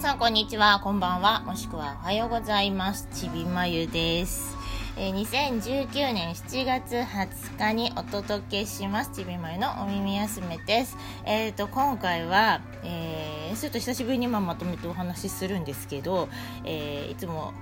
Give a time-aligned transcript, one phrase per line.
[0.00, 0.80] さんこんにちは。
[0.82, 1.40] こんばんは。
[1.40, 3.06] もしくはおはようございます。
[3.12, 4.56] ちびまゆです。
[4.96, 9.10] えー、2019年7月20日にお届けします。
[9.10, 10.96] ちびまゆのお耳休めです。
[11.26, 16.30] えっ、ー、と今回は、えー、ちょっと久しぶりにままとめてお話しするんですけど、
[16.64, 17.52] えー、いつも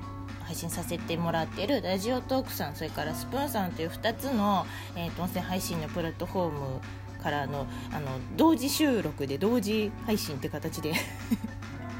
[0.45, 4.65] 配信させてもらっているラジオトークさんそれからスプーンさんという2つの、
[4.95, 6.81] えーと、音声配信のプラットフォーム
[7.21, 10.95] からのあの同時収録で同時配信って形で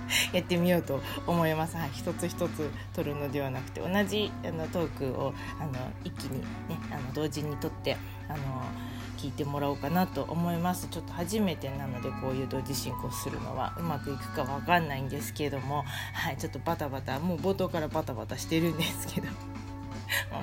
[0.33, 5.73] やってみようと思います、はい、一つ一つ撮るのではなくて同じあのトークをあの
[6.05, 6.47] 一気に、ね、
[6.91, 7.97] あの同時に撮って
[8.29, 8.39] あの
[9.19, 10.87] 聞いてもらおうかなと思います。
[10.89, 19.58] ちょっと初めてなのでこういう同時進行するのはうまくいくかわかんないんですけどもはいちょっとバタバタもう冒頭からバタバタしてるんですけど。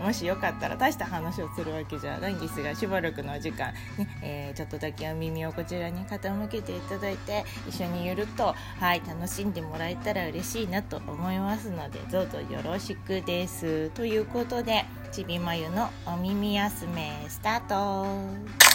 [0.03, 13.90] もしよかったら大した話をするわけじゃないんですがしばらくのお時間、ねえー、ちょっとだけお耳をこちらに傾けていただいて一緒にゆるっと、はい、楽しんでもらえたら嬉しいなと思いますのでどうぞよろしくです。
[13.91, 18.74] ということでちびまゆのお耳休めスタート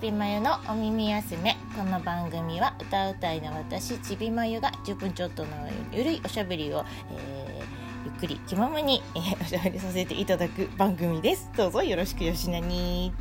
[0.00, 5.50] びまゆのお耳休めこの番組は歌うたいの私ちびまゆが10分ちょっとの
[5.92, 11.50] ゆるいおしゃべりを、えー、ゆっくり気ままに、えー、おしゃべりさせていただく番組です。
[11.54, 13.12] どうぞよろしくよしなに。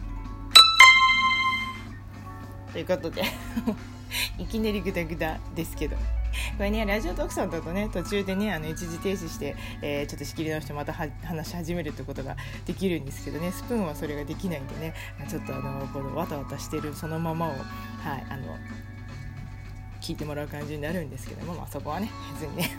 [2.72, 3.24] ということで。
[4.38, 5.98] いきなりグダグダですけど
[6.58, 14.94] これねラジオ特産だとね途中でねあの一時停止して、えー、ちょっと仕切り直してまた話し始めるってことができるんですけどねスプーンはそれができないんでね
[15.30, 17.60] ちょっとあのこのわたわたしてるそのままをはい
[18.30, 18.58] あの
[20.02, 22.72] 聞いてもらう感じになるんですけども、まあ、そこはね別にね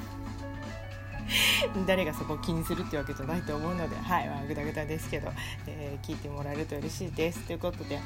[1.87, 5.31] 誰がそこを気にするってわけじゃないと思うので、はいまあ、ぐだぐだですけど、
[5.67, 7.41] えー、聞いてもらえると嬉しいです。
[7.47, 8.01] ということで、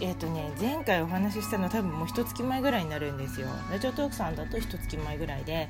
[0.00, 3.48] えーとね、前回お話ししたの多分もう一月前ぐらいになるんですよ。
[3.70, 5.68] ラジオトークさんだと一月前ぐらいで、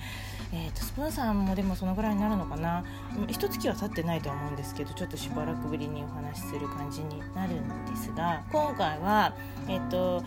[0.52, 2.84] えーと、スプーンさんもでもそのぐらいになるのかな。
[3.28, 9.34] 一月は経ってないとは思うんですけどちょっとしばらくぶりにお話しする感じになるんですが今回は
[9.68, 10.24] えっ、ー、と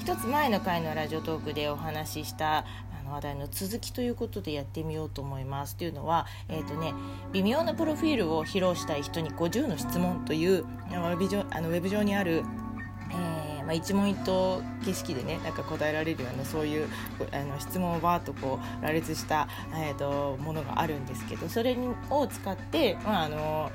[0.00, 2.64] 一つ前の回のラジオトークでお話しした
[3.10, 5.76] 話題の続きということでやってみようと思います。
[5.76, 6.94] というのは、えーとね、
[7.32, 12.42] 微妙なプロフィールを披露したい人に50の質問というウェブ上あのウェブ上にある
[13.74, 16.88] 一問一答形式でねなんか答えられるようなそういう
[17.32, 21.76] あの質問をバーッとこう羅列した、えーと、ものがあるんですけどそれ
[22.10, 23.70] を使って、まあ、あの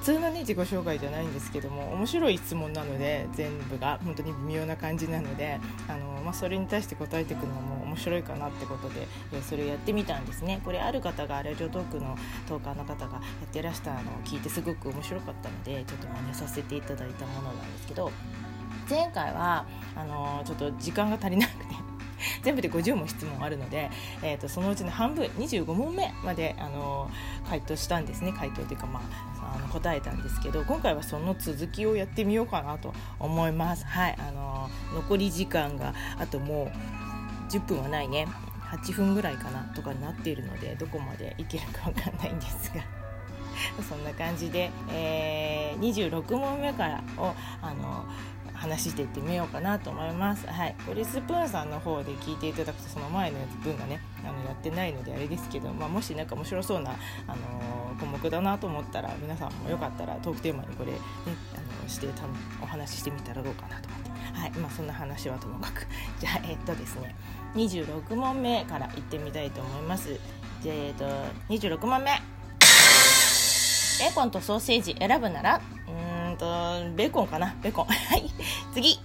[0.00, 9.06] 普通のね自己紹介じゃないんですけども面白い質問なので全部が本当に微妙な感じなのであの、まあ、それに対して答えていくのも面白いかなってことで
[9.42, 10.60] それをやってみたんですね。
[10.62, 18.12] これある方がラジオトークのトーカーの方がやってらしたのを聞いてすごく面白かったのでちょっと真似させていただいたものなんですけど
[18.88, 21.64] 前回はあのちょっと時間が足りなくて
[22.42, 23.90] 全部で50問質問あるので、
[24.22, 27.10] えーと、そのうちの半分25問目まであの
[27.48, 28.32] 回答したんですね。
[28.32, 29.00] 回答というか、ま
[29.40, 33.84] あ、あの答えたんですけど今回はその続きをやってみようかなと思います。
[33.86, 38.26] はいあの残り時間があともう10分はないね。
[38.64, 42.82] 8分ぐらいかなとかになっているのでどこまでいけるか分かんないんですが。
[43.88, 48.04] そんな感じで、えー、26問目からをあの
[48.64, 50.46] 話していってみようかなと思います。
[50.46, 56.92] はい、これスプーンさんの方で聞いていただくとその前のやつ分がねあのやってないのであれですけど、まあ、もし何か面白そうな、
[57.26, 60.98] あのー、項目だなと思ったら皆さんもよかったらトークテーマにこれ、ね、
[61.54, 62.22] あのしてた
[62.62, 64.10] お話ししてみたらどうかなと思って。
[64.34, 65.86] はい、まあそんな話はともかく。
[66.18, 67.14] じゃあえっとですね。
[67.54, 70.08] 26問目からいってみたいと思います。
[70.62, 71.04] でえっと
[71.48, 72.10] 26問目。
[74.00, 76.46] ベーコンとソーセージ選ぶならうんと
[76.96, 77.54] ベーコンかな。
[77.62, 77.84] ベーコン。
[77.86, 78.33] はい。
[78.74, 78.98] 次。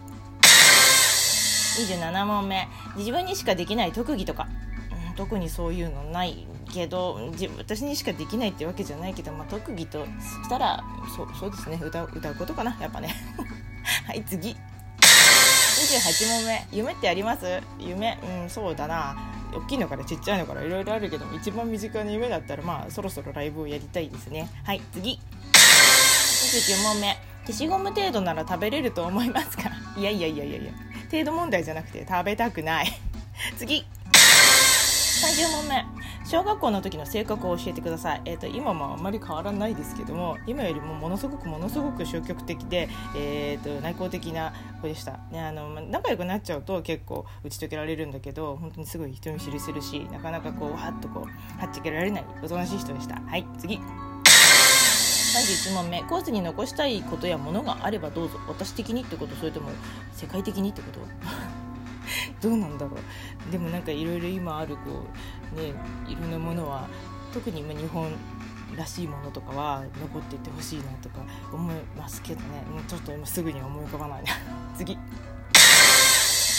[1.77, 2.67] 27問目。
[2.97, 4.47] 自分にしかできない特技とか、
[5.09, 10.83] うん、特にそういうのないけど自私にしかできないってわけじゃないけど、まあ、特技としたら
[11.15, 11.79] そうそうですね。
[11.81, 13.15] 歌歌うことかなやっぱね。
[14.05, 14.49] はい次。
[14.51, 16.67] 28問目。
[16.71, 17.61] 夢ってあります？
[17.79, 18.17] 夢？
[18.43, 19.15] うんそうだな。
[19.53, 24.49] 大きいのからちっちゃいのからいろいろあるけど一番身近な夢だったらまあそろそろライブをやりたいですね。
[24.65, 25.19] はい次。
[25.53, 27.17] 29問目。
[27.49, 30.71] 消しゴム程度なら食べれると思いますかいやいやいやいやいや。
[31.11, 32.87] 程度問題じゃなくて食べたくない。
[33.57, 33.83] 次。
[35.19, 35.83] 30問目
[36.25, 42.87] 小学校の時の性格を教えてください、えーと、今もあんまり変わらないですけども今よりもものすごくものすごく消極的で、
[43.17, 53.15] えーと、内向的な子でした、ね、あの仲良くなっちゃうと結構打ち解けられるんだけど本当にすごい人見知りするしなかなかこうわっとこうはっちゃけられないおとなしい人でした。
[53.15, 53.81] はい次。
[55.29, 58.39] 31 31問目コースに残したいことやものがあればどうぞ。
[58.47, 59.69] 私的にってことそれとも
[60.13, 60.99] 世界的にってこと？
[62.41, 62.97] どうなんだろ
[63.47, 63.51] う。
[63.51, 65.05] でもなんかいろいろ今あるこ
[65.53, 65.73] うね
[66.07, 66.87] いろんなものは
[67.33, 68.11] 特に今日本
[68.75, 71.19] らしいものとかは残っていってほしいなとか
[71.51, 72.63] 思いますけどね。
[72.87, 74.31] ちょっと今すぐには思い浮かばないな。
[74.75, 74.97] 次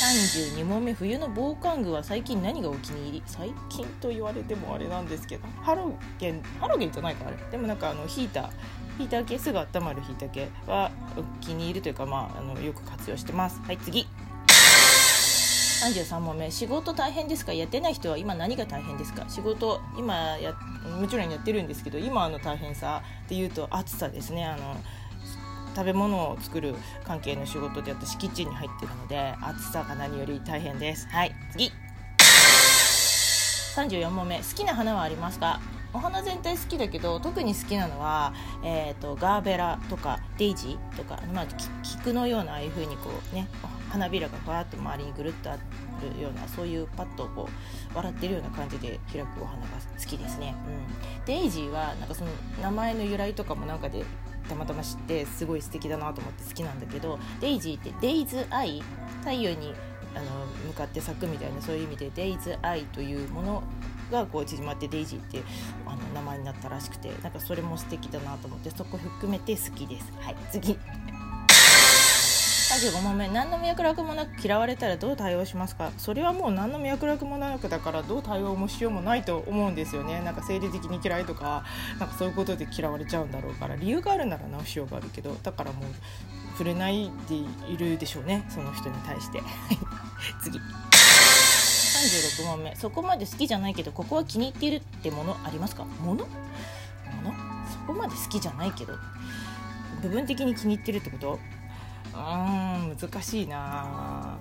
[0.01, 3.23] 32問目冬の防寒具は最近何がお気に入り？
[3.27, 5.47] 最近と言われてもあれなんですけど。
[5.61, 7.37] ハロゲンハロゲンじゃないかあれ。
[7.51, 8.51] でもなんかあのヒーター。
[8.97, 13.61] ヒーター系すぐ温まるヒーター系はお気に入りというかまああのよく活用してます。
[13.61, 14.07] はい次。
[15.83, 17.53] 33問目仕事大変ですか？
[17.53, 19.27] やってない人は今何が大変ですか？
[19.29, 20.55] 仕事今や
[20.99, 24.47] もちろんやってるんですけど今の大変さでいうと暑さですね。
[24.47, 24.77] あの
[25.75, 26.75] 食べ物を作る
[27.05, 31.09] 関係の仕事で私キッチンに入ってるので暑さが何より大変です。
[31.09, 31.73] はい次。
[33.77, 34.39] 34問目。
[34.39, 35.61] 好きな花はありますか？
[35.93, 38.33] お花全体好きだけど特に好きなのは、
[38.63, 41.47] えーと、ガーベラとかデイジーとか、まあ、
[41.83, 43.49] 菊のようなああいう風にこうね
[43.89, 47.49] 花びらがふわっと周りにぐるっとあるようなそういうパッとこ
[47.93, 49.67] う笑ってるような感じで開くお花が
[49.99, 50.55] 好きですね、
[51.19, 52.31] うん、デイジーはなんかその
[52.63, 54.05] 名前の由来とかもなんかで
[54.51, 58.83] たまたま知ってすごい素敵だなと思って好きなんだけどデイジーってデイズアイ
[59.21, 59.75] 太陽に
[60.15, 60.25] あの
[60.67, 63.63] 向かって咲くみたいなそういう意味でデイズアイというもの
[64.11, 65.43] がこう縮まってデイジーって
[65.87, 70.13] あの名前になったらしくてなんかそれも素敵だなと思ってそこ含めて好きです。
[70.21, 70.77] はい次。
[72.81, 75.91] 35問目何の脈絡もなく嫌われたらどう対応しますか？
[75.99, 80.23] それはもう何の脈絡もなくだからどう対応もしようもないと思うんですよね。
[80.23, 81.65] なんか生理的に嫌いとか
[81.99, 85.85] なんかそういうことで嫌われちゃうんだろうから理由があるなら直しようがあるけどだからもう
[86.53, 87.35] 触れないで
[87.71, 88.47] いるでしょうね。
[88.49, 89.43] その人に対して。
[90.43, 90.59] 次。
[90.59, 92.75] 36問目。
[92.77, 95.85] そこまで好きじゃないけどここは気に入っているってものありますか？
[95.85, 96.25] もの？
[96.25, 96.27] も
[97.25, 97.35] の？
[97.71, 98.95] そこまで好きじゃないけど
[100.01, 101.39] 部分的に気に入ってるってこと？
[102.15, 104.39] うん難しいな。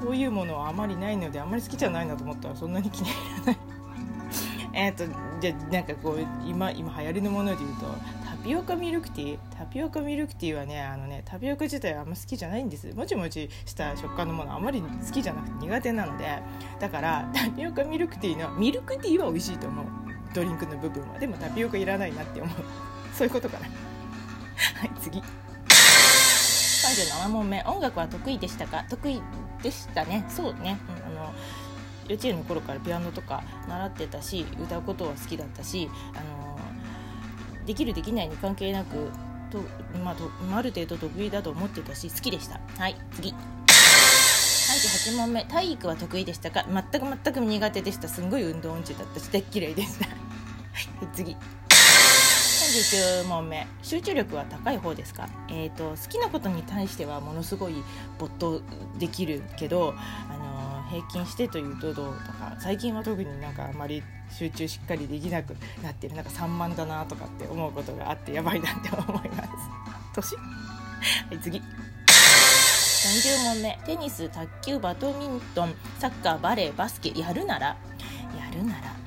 [0.00, 3.58] そういうものはあまりないのであまり好きじゃないなと思ったらそんなに気に入らない。
[4.72, 5.04] えっと
[5.40, 7.86] じゃなんかこう今今流行りのもので言うと
[8.28, 9.38] タピオカミルクティー。
[9.56, 12.92] タピオカミルクティーはねあのねタピオカ自体あんま好きじゃないんです。
[12.94, 16.42] もちもちした食感のものあまり好きじゃなくて苦手なので。
[16.80, 19.86] だからタピオカミルクティーのミルクティーは美味しいと思う。
[20.34, 21.18] ドリンクの部分は。
[21.18, 22.56] でもタピオカいらないなって思う。
[23.12, 23.66] そういうことかな。
[23.66, 25.22] はい次。
[26.84, 28.84] 37問目音楽は得意でしたか？
[28.88, 29.22] 得意
[29.62, 30.24] でしたね。
[30.28, 31.34] そうね、うん、あの
[32.08, 36.58] 幼稚園の頃からピアノとか習ってたし歌うことは好きだったしあの
[37.66, 39.10] できるできないに関係なく
[39.50, 39.58] と、
[40.04, 42.60] まあ、とある程度得意だと思ってたし好きでした。
[42.78, 43.32] はい次。
[43.32, 45.44] 38問目。
[45.44, 46.66] 体育は得意でしたか？
[46.70, 48.08] 全く全く苦手でした。
[48.08, 50.06] すんごい運動音痴だったし大嫌いでした。
[50.06, 50.16] はい
[51.14, 51.36] 次。
[52.64, 57.74] 39問目集中力は高い方ですか、えーと、好きなことに対してはものすごい
[58.18, 58.62] 没頭
[58.98, 66.14] できるけど、あのー、平均してというとどうとか最近は特になんかあまり集中しっかりできなくなってる。
[66.14, 69.50] なんか散漫だなとかって思うことがあってやばいなって思います。
[70.14, 70.36] 年？
[71.28, 71.58] はい次。
[71.58, 71.62] 40
[73.44, 73.78] 問目。
[73.84, 77.12] テニス卓球バドミントンサッカーバレーバスケ。
[77.14, 77.66] やるなら？
[77.68, 77.76] や
[78.54, 79.03] るなら？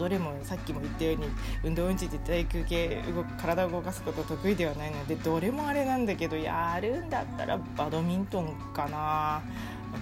[0.00, 1.26] どれもさっきも言ったように
[1.62, 9.42] 運動音痴で体育系動体を動かすこと得意ではないのでどれもあれなんだけどやるんだったらバドミントンかな。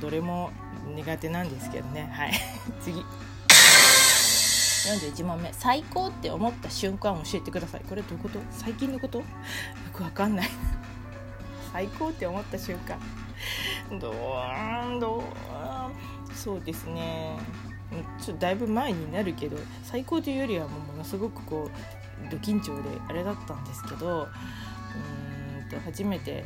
[0.01, 0.53] どれも
[0.95, 2.13] 苦手なんですけどね。
[2.15, 2.33] はい。
[2.81, 3.01] 次。
[3.01, 7.81] 41問目最高って思った瞬間を教えてください。
[7.89, 8.39] これどういうこと？
[8.53, 9.19] 最近のこと？
[9.19, 9.25] よ
[9.93, 10.49] くわかんない。
[11.73, 13.01] 最高って思った瞬間。
[13.99, 14.15] どう？
[15.01, 15.23] どう？
[16.37, 17.37] そうですね。
[18.21, 21.71] ちょっとだいぶ前になるけど最高というよりはもうものすごくこ
[22.27, 24.29] うド緊張であれだったんですけど
[25.61, 26.45] うんと初めて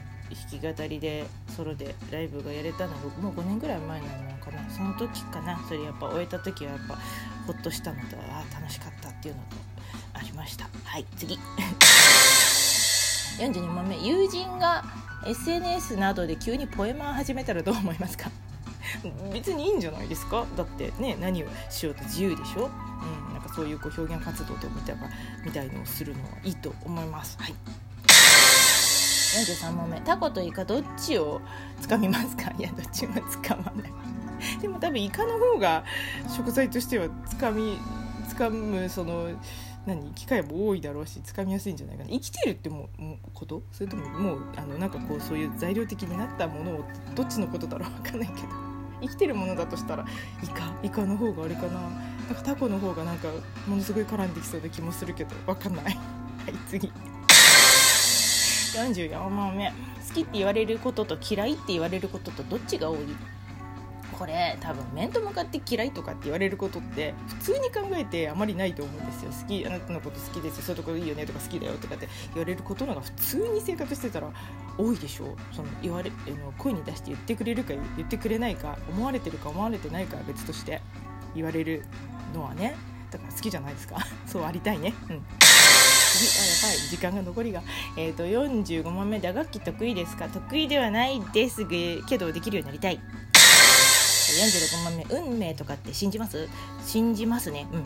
[0.61, 4.71] 弾き語りでソロでライブがやれたのがもう5年ぐらい前なのかな。
[4.71, 5.59] その時かな。
[5.69, 6.97] それやっぱ終えた時はやっぱ
[7.47, 9.57] ほっとしたのとああ楽しかったっていうのと
[10.15, 10.69] ありました。
[10.85, 11.39] はい次。
[13.39, 13.99] 42問目。
[13.99, 14.85] 友人が
[15.27, 18.31] SNS などで急にポエマー始めたらどう思いますか？
[19.33, 20.47] 別にいいんじゃないですか？
[20.57, 22.71] だってね何をしようと自由でしょ、
[23.29, 24.97] うん、なんかそういうこう表現活動とみたい
[25.45, 27.37] みたいのをするのはいいと思います。
[27.41, 27.55] はい。
[29.33, 31.41] 43問目タコとイカどっちを
[31.81, 32.53] つかみますか？
[32.59, 33.93] いやどっちもつかまない。
[34.61, 35.85] でも多分イカの方が
[36.29, 37.79] 食材としてはつかみ
[38.29, 39.31] つかむその
[39.87, 40.13] 何？
[40.13, 42.11] 機会も多いだろうしつかみやすいんじゃないかな。
[42.11, 43.63] 生きてるってもうこと？
[43.73, 46.85] それとももうあのなんかこうそういう材料的になったものを
[47.15, 48.49] どっちのことだろう分かんないけど
[49.03, 50.07] 生きてるものだとしたら
[50.43, 51.73] イカイカの方があれかな。
[51.81, 51.91] なん
[52.37, 53.29] かタコの方がなんか
[53.67, 55.85] ものすごい絡んできそうな気もするけど分かんない。
[55.85, 55.97] はい
[56.69, 56.91] 次。
[58.75, 59.71] 44問目。
[59.71, 62.99] 好きって言われることと嫌いって言われることとどっちが多い？
[64.23, 69.33] これ多分面と向かって嫌いとかって言われることって普通に考えてあまりないと思うんですよ。
[69.33, 74.29] 好きあなたのこと好きですそういうところいいよねとか好きだよとかって言われることのが普通に生活してたら
[74.79, 75.25] 多いでしょ。
[75.25, 80.81] うその言われあの声に出して言ってくれるか言ってくれないか思われてるか思われてないかは別として
[81.35, 81.83] 言われる
[82.33, 82.77] のはね
[83.11, 83.97] だから好きじゃないですか。
[84.25, 84.95] そうありたいね。
[85.11, 85.23] うん。
[86.13, 86.89] 次あやばい。
[86.89, 87.61] 時間が残りが、
[87.97, 90.29] えーと、45問目打楽器得意ですか？
[90.29, 93.01] 得意ではないですけどできるようになりたい。
[94.33, 96.49] 46問目運命とかって信じます？
[96.87, 97.67] 信じますね。
[97.73, 97.81] うん。
[97.81, 97.85] 47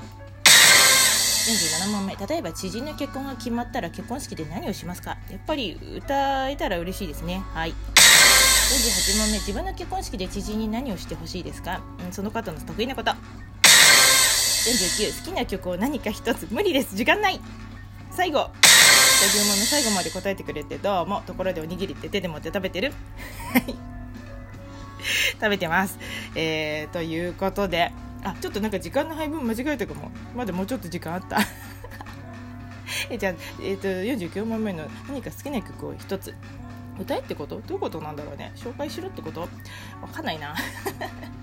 [1.92, 2.16] 問目。
[2.16, 5.18] 例えば知人の結婚が決まったら結婚式で何をしますか？
[5.30, 7.42] やっぱり歌えたら嬉しいですね。
[7.54, 7.70] はい。
[7.70, 9.38] 48問目。
[9.38, 13.12] 自分の結婚式で知人に何をしてほしいですか、うん、その方の得意なこと。
[13.12, 16.48] 49好きな曲を何か一つ。
[16.50, 16.96] 無理です。
[16.96, 17.40] 時間ない。
[18.10, 18.40] 最後。
[18.40, 18.48] 50
[19.48, 19.64] 問目。
[19.64, 21.22] 最後まで答えてくれてどうも。
[21.26, 22.92] ところでおにぎりって手で持って食べてる。
[23.52, 23.95] はい。
[25.40, 25.98] 食べてます、
[26.34, 27.92] えー、ということで
[28.24, 30.10] あちょっとなんか時間の配分間違えたかも。
[30.34, 31.38] まだもうちょっと時間あった。
[33.08, 36.34] えじゃあ、えーと、49問目の何か好きな曲を一つ。
[36.98, 37.60] 歌えってこと？
[37.60, 38.52] どういうことなんだろうね。
[38.56, 39.42] 紹介しろってこと？
[39.42, 39.48] わ
[40.12, 40.56] かんないな。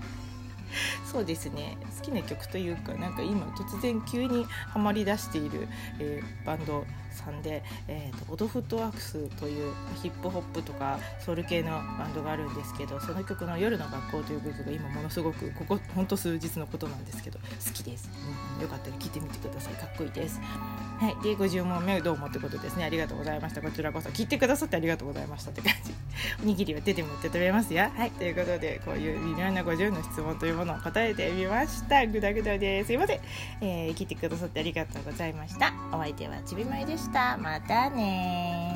[1.10, 1.78] そうですね。
[1.96, 5.68] 好きな曲というかなんか今突然急にはまりだしている、
[6.00, 6.84] えー、バンド。
[7.14, 18.10] さんで、えーと、オドフットワークスというヒップホップとかソウル系のバンドがあるんですけどその曲の「夜の学校」という曲が今ものすごくここほんと数日のことなんですけど好きです、
[18.56, 19.74] うん、よかったら聴いてみてください。
[19.74, 20.40] かっこいいです。
[20.40, 22.84] はい、で50問目どうもってことですね。
[22.84, 23.60] ありがとうございました。
[23.60, 24.08] こちらこそ。
[24.10, 25.92] 聞いてくださってありがとうございましたって感じ。
[26.42, 28.10] おにぎりは手で持って食べますよはい。
[28.12, 32.06] ということでこういう微妙な50の質問というものを答えてみました。
[32.06, 32.92] ぐだぐだです。
[32.92, 33.20] いません、
[33.60, 35.72] えー、聞いてくださってありがとうございました。
[35.92, 37.36] お相手はちびまいでした。
[37.36, 38.73] またね